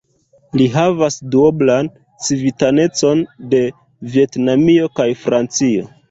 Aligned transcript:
Li 0.59 0.65
havas 0.75 1.17
duoblan 1.33 1.89
civitanecon 2.27 3.21
de 3.51 3.59
Vjetnamio 4.15 4.89
kaj 5.01 5.07
Francio. 5.25 5.85